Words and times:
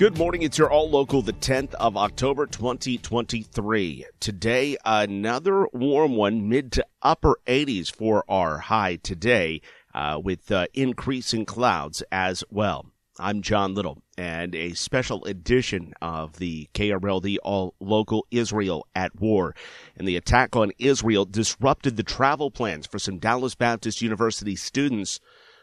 Good 0.00 0.16
morning. 0.16 0.40
It's 0.40 0.56
your 0.56 0.70
All 0.70 0.88
Local, 0.88 1.20
the 1.20 1.34
10th 1.34 1.74
of 1.74 1.94
October, 1.94 2.46
2023. 2.46 4.06
Today, 4.18 4.78
another 4.82 5.66
warm 5.74 6.16
one, 6.16 6.48
mid 6.48 6.72
to 6.72 6.86
upper 7.02 7.38
80s 7.46 7.94
for 7.94 8.24
our 8.26 8.56
high 8.56 8.96
today, 8.96 9.60
uh, 9.94 10.18
with 10.24 10.50
uh, 10.50 10.68
increasing 10.72 11.44
clouds 11.44 12.02
as 12.10 12.42
well. 12.48 12.86
I'm 13.18 13.42
John 13.42 13.74
Little, 13.74 14.02
and 14.16 14.54
a 14.54 14.72
special 14.72 15.22
edition 15.26 15.92
of 16.00 16.38
the 16.38 16.70
KRLD 16.72 17.36
All 17.42 17.74
Local 17.78 18.26
Israel 18.30 18.86
at 18.94 19.20
War. 19.20 19.54
And 19.98 20.08
the 20.08 20.16
attack 20.16 20.56
on 20.56 20.72
Israel 20.78 21.26
disrupted 21.26 21.98
the 21.98 22.02
travel 22.02 22.50
plans 22.50 22.86
for 22.86 22.98
some 22.98 23.18
Dallas 23.18 23.54
Baptist 23.54 24.00
University 24.00 24.56
students. 24.56 25.20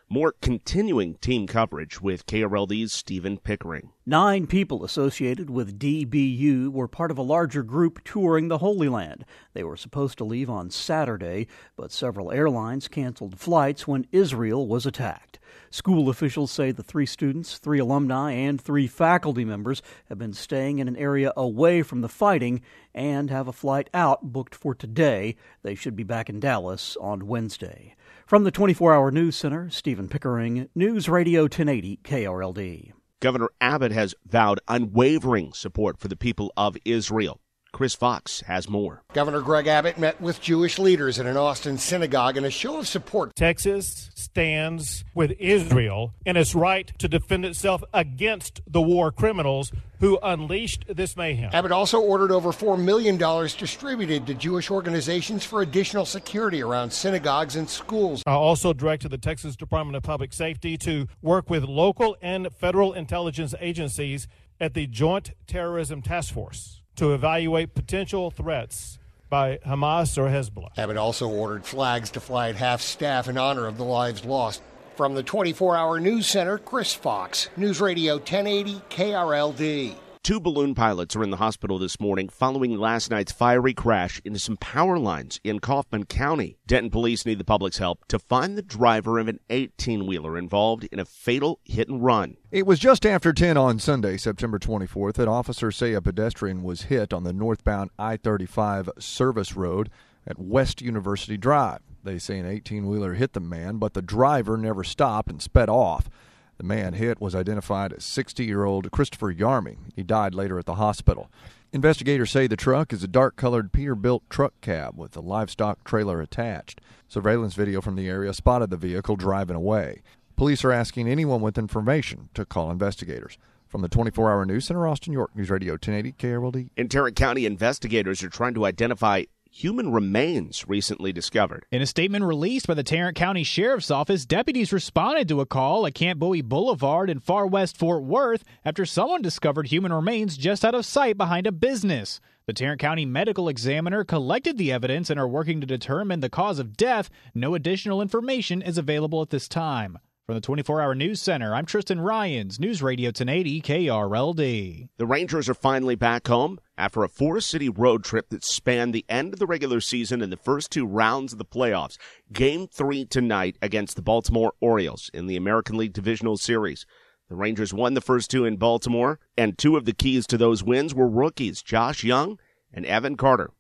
More 0.09 0.33
continuing 0.41 1.15
team 1.15 1.47
coverage 1.47 1.99
with 2.01 2.25
KRLD's 2.27 2.93
Stephen 2.93 3.37
Pickering. 3.39 3.89
Nine 4.05 4.47
people 4.47 4.85
associated 4.85 5.49
with 5.49 5.77
DBU 5.77 6.69
were 6.69 6.87
part 6.87 7.11
of 7.11 7.17
a 7.17 7.21
larger 7.21 7.61
group 7.61 8.01
touring 8.05 8.47
the 8.47 8.59
Holy 8.59 8.87
Land. 8.87 9.25
They 9.53 9.65
were 9.65 9.75
supposed 9.75 10.17
to 10.19 10.23
leave 10.23 10.49
on 10.49 10.69
Saturday, 10.69 11.49
but 11.75 11.91
several 11.91 12.31
airlines 12.31 12.87
canceled 12.87 13.37
flights 13.37 13.85
when 13.85 14.07
Israel 14.13 14.65
was 14.65 14.85
attacked. 14.85 15.36
School 15.77 16.09
officials 16.09 16.49
say 16.49 16.71
the 16.71 16.81
three 16.81 17.05
students, 17.05 17.59
three 17.59 17.77
alumni, 17.77 18.31
and 18.31 18.59
three 18.59 18.87
faculty 18.87 19.45
members 19.45 19.83
have 20.09 20.17
been 20.17 20.33
staying 20.33 20.79
in 20.79 20.87
an 20.87 20.95
area 20.95 21.31
away 21.37 21.83
from 21.83 22.01
the 22.01 22.09
fighting 22.09 22.63
and 22.95 23.29
have 23.29 23.47
a 23.47 23.53
flight 23.53 23.87
out 23.93 24.33
booked 24.33 24.55
for 24.55 24.73
today. 24.73 25.35
They 25.61 25.75
should 25.75 25.95
be 25.95 26.01
back 26.01 26.29
in 26.29 26.39
Dallas 26.39 26.97
on 26.99 27.27
Wednesday. 27.27 27.95
From 28.25 28.43
the 28.43 28.49
24 28.49 28.91
hour 28.91 29.11
news 29.11 29.35
center, 29.35 29.69
Stephen 29.69 30.07
Pickering, 30.07 30.67
News 30.73 31.07
Radio 31.07 31.43
1080 31.43 31.99
KRLD. 32.03 32.93
Governor 33.19 33.49
Abbott 33.61 33.91
has 33.91 34.15
vowed 34.25 34.59
unwavering 34.67 35.53
support 35.53 35.99
for 35.99 36.07
the 36.07 36.17
people 36.17 36.51
of 36.57 36.75
Israel. 36.85 37.39
Chris 37.77 37.93
Fox 37.93 38.41
has 38.47 38.67
more. 38.67 39.03
Governor 39.13 39.39
Greg 39.41 39.67
Abbott 39.67 39.99
met 39.99 40.19
with 40.19 40.41
Jewish 40.41 40.79
leaders 40.79 41.19
in 41.19 41.27
an 41.27 41.37
Austin 41.37 41.77
synagogue 41.77 42.35
in 42.35 42.43
a 42.43 42.49
show 42.49 42.79
of 42.79 42.87
support. 42.87 43.35
Texas 43.35 44.09
stands 44.15 45.05
with 45.13 45.35
Israel 45.37 46.11
in 46.25 46.37
its 46.37 46.55
right 46.55 46.91
to 46.97 47.07
defend 47.07 47.45
itself 47.45 47.83
against 47.93 48.61
the 48.65 48.81
war 48.81 49.11
criminals 49.11 49.71
who 49.99 50.17
unleashed 50.23 50.85
this 50.89 51.15
mayhem. 51.15 51.51
Abbott 51.53 51.71
also 51.71 52.01
ordered 52.01 52.31
over 52.31 52.51
$4 52.51 52.83
million 52.83 53.15
distributed 53.15 54.25
to 54.25 54.33
Jewish 54.33 54.71
organizations 54.71 55.45
for 55.45 55.61
additional 55.61 56.05
security 56.05 56.63
around 56.63 56.91
synagogues 56.91 57.55
and 57.55 57.69
schools. 57.69 58.23
I 58.25 58.31
also 58.31 58.73
directed 58.73 59.09
the 59.09 59.19
Texas 59.19 59.55
Department 59.55 59.95
of 59.95 60.01
Public 60.01 60.33
Safety 60.33 60.79
to 60.79 61.05
work 61.21 61.47
with 61.47 61.63
local 61.63 62.17
and 62.23 62.47
federal 62.55 62.93
intelligence 62.93 63.53
agencies 63.59 64.27
at 64.59 64.73
the 64.73 64.87
Joint 64.87 65.33
Terrorism 65.45 66.01
Task 66.01 66.33
Force 66.33 66.81
to 66.97 67.13
evaluate 67.13 67.73
potential 67.73 68.29
threats 68.29 68.99
by 69.29 69.57
Hamas 69.65 70.17
or 70.17 70.27
Hezbollah. 70.29 70.77
Abbott 70.77 70.97
also 70.97 71.27
ordered 71.27 71.65
flags 71.65 72.11
to 72.11 72.19
fly 72.19 72.49
at 72.49 72.55
half 72.55 72.81
staff 72.81 73.27
in 73.27 73.37
honor 73.37 73.67
of 73.67 73.77
the 73.77 73.83
lives 73.83 74.25
lost. 74.25 74.61
From 74.95 75.13
the 75.13 75.23
24 75.23 75.77
hour 75.77 75.99
news 75.99 76.27
center, 76.27 76.57
Chris 76.57 76.93
Fox, 76.93 77.49
News 77.55 77.79
Radio 77.79 78.15
1080 78.15 78.81
KRLD. 78.89 79.95
Two 80.27 80.41
balloon 80.41 80.75
pilots 80.75 81.15
are 81.15 81.23
in 81.23 81.29
the 81.29 81.37
hospital 81.37 81.79
this 81.79 82.01
morning 82.01 82.27
following 82.27 82.77
last 82.77 83.09
night's 83.09 83.31
fiery 83.31 83.73
crash 83.73 84.21
into 84.25 84.39
some 84.39 84.57
power 84.57 84.99
lines 84.99 85.39
in 85.41 85.61
Kaufman 85.61 86.03
County. 86.03 86.57
Denton 86.67 86.91
police 86.91 87.25
need 87.25 87.37
the 87.37 87.45
public's 87.45 87.77
help 87.77 88.05
to 88.09 88.19
find 88.19 88.57
the 88.57 88.61
driver 88.61 89.19
of 89.19 89.29
an 89.29 89.39
18 89.49 90.05
wheeler 90.05 90.37
involved 90.37 90.83
in 90.91 90.99
a 90.99 91.05
fatal 91.05 91.61
hit 91.63 91.87
and 91.87 92.03
run. 92.03 92.35
It 92.51 92.65
was 92.65 92.77
just 92.77 93.05
after 93.05 93.31
10 93.31 93.55
on 93.55 93.79
Sunday, 93.79 94.17
September 94.17 94.59
24th, 94.59 95.13
that 95.13 95.29
officers 95.29 95.77
say 95.77 95.93
a 95.93 96.01
pedestrian 96.01 96.61
was 96.61 96.81
hit 96.81 97.13
on 97.13 97.23
the 97.23 97.31
northbound 97.31 97.91
I 97.97 98.17
35 98.17 98.89
service 98.99 99.55
road 99.55 99.89
at 100.27 100.37
West 100.37 100.81
University 100.81 101.37
Drive. 101.37 101.79
They 102.03 102.19
say 102.19 102.37
an 102.37 102.45
18 102.45 102.85
wheeler 102.85 103.13
hit 103.13 103.31
the 103.31 103.39
man, 103.39 103.77
but 103.77 103.93
the 103.93 104.01
driver 104.01 104.57
never 104.57 104.83
stopped 104.83 105.29
and 105.29 105.41
sped 105.41 105.69
off. 105.69 106.09
The 106.57 106.63
man 106.63 106.93
hit 106.93 107.21
was 107.21 107.35
identified 107.35 107.93
as 107.93 108.03
60 108.03 108.43
year 108.43 108.63
old 108.63 108.91
Christopher 108.91 109.33
Yarmy. 109.33 109.77
He 109.95 110.03
died 110.03 110.33
later 110.33 110.57
at 110.57 110.65
the 110.65 110.75
hospital. 110.75 111.29
Investigators 111.71 112.31
say 112.31 112.47
the 112.47 112.55
truck 112.55 112.91
is 112.91 113.03
a 113.03 113.07
dark 113.07 113.35
colored 113.35 113.71
Peterbilt 113.71 114.21
truck 114.29 114.53
cab 114.61 114.97
with 114.97 115.15
a 115.15 115.21
livestock 115.21 115.83
trailer 115.83 116.21
attached. 116.21 116.81
Surveillance 117.07 117.53
video 117.53 117.81
from 117.81 117.95
the 117.95 118.07
area 118.07 118.33
spotted 118.33 118.69
the 118.69 118.77
vehicle 118.77 119.15
driving 119.15 119.55
away. 119.55 120.01
Police 120.35 120.63
are 120.63 120.71
asking 120.71 121.07
anyone 121.07 121.41
with 121.41 121.57
information 121.57 122.29
to 122.33 122.45
call 122.45 122.71
investigators. 122.71 123.37
From 123.67 123.81
the 123.81 123.89
24 123.89 124.31
hour 124.31 124.45
news 124.45 124.65
center, 124.65 124.87
Austin, 124.87 125.11
York, 125.13 125.35
News 125.35 125.49
Radio 125.49 125.73
1080 125.73 126.13
KRLD. 126.13 126.69
In 126.77 126.87
Tarrant 126.87 127.17
County, 127.17 127.45
investigators 127.45 128.23
are 128.23 128.29
trying 128.29 128.53
to 128.53 128.65
identify 128.65 129.23
human 129.51 129.91
remains 129.91 130.67
recently 130.67 131.11
discovered. 131.13 131.65
In 131.71 131.81
a 131.81 131.85
statement 131.85 132.23
released 132.25 132.67
by 132.67 132.73
the 132.73 132.83
Tarrant 132.83 133.15
County 133.15 133.43
Sheriff's 133.43 133.91
Office, 133.91 134.25
deputies 134.25 134.73
responded 134.73 135.27
to 135.27 135.41
a 135.41 135.45
call 135.45 135.85
at 135.85 135.95
Camp 135.95 136.19
Bowie 136.19 136.41
Boulevard 136.41 137.09
in 137.09 137.19
far 137.19 137.47
west 137.47 137.77
Fort 137.77 138.03
Worth 138.03 138.43
after 138.65 138.85
someone 138.85 139.21
discovered 139.21 139.67
human 139.67 139.93
remains 139.93 140.37
just 140.37 140.63
out 140.63 140.75
of 140.75 140.85
sight 140.85 141.17
behind 141.17 141.47
a 141.47 141.51
business. 141.51 142.19
The 142.45 142.53
Tarrant 142.53 142.79
County 142.79 143.05
Medical 143.05 143.49
Examiner 143.49 144.03
collected 144.03 144.57
the 144.57 144.71
evidence 144.71 145.09
and 145.09 145.19
are 145.19 145.27
working 145.27 145.59
to 145.61 145.67
determine 145.67 146.21
the 146.21 146.29
cause 146.29 146.59
of 146.59 146.77
death. 146.77 147.09
No 147.35 147.55
additional 147.55 148.01
information 148.01 148.61
is 148.61 148.77
available 148.77 149.21
at 149.21 149.29
this 149.29 149.47
time. 149.47 149.99
From 150.25 150.35
the 150.35 150.41
24 150.41 150.81
Hour 150.81 150.95
News 150.95 151.21
Center, 151.21 151.55
I'm 151.55 151.65
Tristan 151.65 152.01
Ryans, 152.01 152.59
News 152.59 152.81
Radio 152.81 153.07
1080 153.07 153.61
KRLD. 153.61 154.89
The 154.97 155.05
Rangers 155.05 155.47
are 155.47 155.53
finally 155.53 155.95
back 155.95 156.27
home 156.27 156.59
after 156.77 157.03
a 157.03 157.09
four 157.09 157.41
city 157.41 157.69
road 157.69 158.03
trip 158.03 158.29
that 158.29 158.43
spanned 158.43 158.93
the 158.93 159.05
end 159.09 159.33
of 159.33 159.39
the 159.39 159.45
regular 159.45 159.81
season 159.81 160.21
and 160.21 160.31
the 160.31 160.37
first 160.37 160.71
two 160.71 160.85
rounds 160.85 161.33
of 161.33 161.39
the 161.39 161.45
playoffs. 161.45 161.97
Game 162.31 162.67
three 162.67 163.05
tonight 163.05 163.57
against 163.61 163.95
the 163.95 164.01
Baltimore 164.01 164.53
Orioles 164.59 165.09
in 165.13 165.27
the 165.27 165.35
American 165.35 165.77
League 165.77 165.93
Divisional 165.93 166.37
Series. 166.37 166.85
The 167.29 167.35
Rangers 167.35 167.73
won 167.73 167.93
the 167.93 168.01
first 168.01 168.31
two 168.31 168.45
in 168.45 168.55
Baltimore, 168.55 169.19
and 169.37 169.57
two 169.57 169.75
of 169.75 169.85
the 169.85 169.93
keys 169.93 170.25
to 170.27 170.37
those 170.37 170.63
wins 170.63 170.95
were 170.95 171.09
rookies, 171.09 171.61
Josh 171.61 172.03
Jung 172.03 172.39
and 172.73 172.85
Evan 172.85 173.17
Carter. 173.17 173.51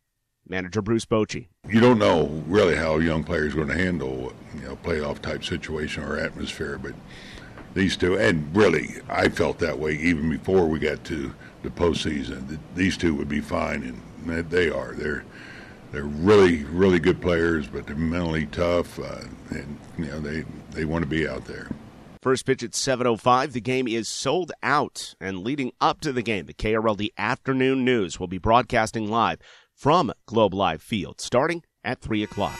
Manager 0.49 0.81
Bruce 0.81 1.05
Bochy. 1.05 1.47
You 1.67 1.79
don't 1.79 1.99
know 1.99 2.27
really 2.47 2.75
how 2.75 2.97
a 2.97 3.03
young 3.03 3.23
player 3.23 3.45
is 3.45 3.53
going 3.53 3.67
to 3.67 3.77
handle 3.77 4.33
you 4.55 4.61
know 4.61 4.77
playoff 4.77 5.19
type 5.19 5.43
situation 5.43 6.03
or 6.03 6.17
atmosphere, 6.17 6.79
but 6.81 6.93
these 7.73 7.97
two, 7.97 8.17
and 8.17 8.55
really, 8.55 8.95
I 9.09 9.29
felt 9.29 9.59
that 9.59 9.79
way 9.79 9.93
even 9.93 10.29
before 10.29 10.65
we 10.65 10.79
got 10.79 11.03
to 11.05 11.33
the 11.63 11.69
postseason. 11.69 12.59
These 12.75 12.97
two 12.97 13.13
would 13.15 13.29
be 13.29 13.41
fine, 13.41 14.01
and 14.25 14.49
they 14.49 14.69
are. 14.69 14.93
They're 14.93 15.25
they're 15.91 16.03
really 16.03 16.63
really 16.65 16.99
good 16.99 17.21
players, 17.21 17.67
but 17.67 17.87
they're 17.87 17.95
mentally 17.95 18.45
tough, 18.47 18.99
uh, 18.99 19.21
and 19.49 19.77
you 19.97 20.05
know 20.05 20.19
they 20.19 20.45
they 20.71 20.85
want 20.85 21.03
to 21.03 21.09
be 21.09 21.27
out 21.27 21.45
there. 21.45 21.69
First 22.21 22.45
pitch 22.45 22.63
at 22.63 22.71
7:05. 22.71 23.53
The 23.53 23.61
game 23.61 23.87
is 23.87 24.07
sold 24.07 24.51
out, 24.63 25.15
and 25.21 25.43
leading 25.43 25.71
up 25.79 26.01
to 26.01 26.11
the 26.11 26.21
game, 26.21 26.45
the 26.45 26.53
KRLD 26.53 27.09
Afternoon 27.17 27.85
News 27.85 28.19
will 28.19 28.27
be 28.27 28.37
broadcasting 28.37 29.09
live 29.09 29.39
from 29.73 30.11
Globe 30.25 30.53
Life 30.53 30.81
Field, 30.81 31.21
starting 31.21 31.63
at 31.83 32.01
3 32.01 32.23
o'clock. 32.23 32.59